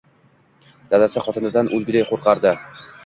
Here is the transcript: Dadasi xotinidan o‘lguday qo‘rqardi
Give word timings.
Dadasi 0.93 1.23
xotinidan 1.27 1.71
o‘lguday 1.77 2.07
qo‘rqardi 2.09 2.55